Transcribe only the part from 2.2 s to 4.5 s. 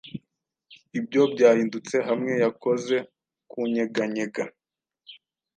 yakoze kunyeganyega